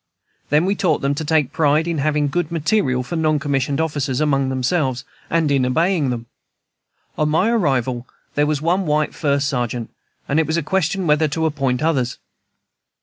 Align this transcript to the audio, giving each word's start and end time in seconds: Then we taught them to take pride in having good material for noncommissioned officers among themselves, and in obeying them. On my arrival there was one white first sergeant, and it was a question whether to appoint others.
Then 0.49 0.65
we 0.65 0.73
taught 0.73 1.01
them 1.01 1.13
to 1.13 1.23
take 1.23 1.51
pride 1.53 1.87
in 1.87 1.99
having 1.99 2.27
good 2.27 2.51
material 2.51 3.03
for 3.03 3.15
noncommissioned 3.15 3.79
officers 3.79 4.19
among 4.19 4.49
themselves, 4.49 5.03
and 5.29 5.51
in 5.51 5.63
obeying 5.63 6.09
them. 6.09 6.25
On 7.19 7.29
my 7.29 7.51
arrival 7.51 8.07
there 8.33 8.47
was 8.47 8.63
one 8.63 8.87
white 8.87 9.13
first 9.13 9.47
sergeant, 9.47 9.91
and 10.27 10.39
it 10.39 10.47
was 10.47 10.57
a 10.57 10.63
question 10.63 11.05
whether 11.05 11.27
to 11.27 11.45
appoint 11.45 11.83
others. 11.83 12.17